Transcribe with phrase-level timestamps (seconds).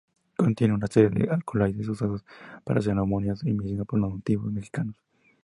[0.35, 2.25] Contiene una serie de alcaloides usados
[2.63, 4.95] para ceremonias y medicina por los nativos mexicanos.